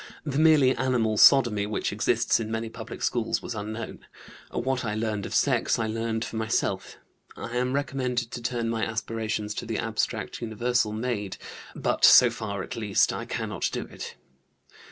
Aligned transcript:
The 0.25 0.39
merely 0.39 0.75
animal 0.75 1.15
sodomy 1.15 1.67
which 1.67 1.93
exists 1.93 2.39
in 2.39 2.49
many 2.49 2.69
public 2.69 3.03
schools 3.03 3.43
was 3.43 3.53
unknown. 3.53 3.99
What 4.49 4.83
I 4.83 4.95
learned 4.95 5.27
of 5.27 5.35
sex 5.35 5.77
I 5.77 5.85
learned 5.85 6.25
for 6.25 6.37
myself. 6.37 6.97
I 7.37 7.55
am 7.57 7.73
recommended 7.73 8.31
to 8.31 8.41
turn 8.41 8.67
my 8.67 8.83
aspirations 8.83 9.53
to 9.53 9.65
the 9.67 9.77
abstract 9.77 10.41
universal 10.41 10.91
maid; 10.91 11.37
but 11.75 12.03
so 12.03 12.31
far 12.31 12.63
at 12.63 12.75
least 12.75 13.13
I 13.13 13.25
cannot 13.25 13.69
do 13.71 13.81
it. 13.81 14.15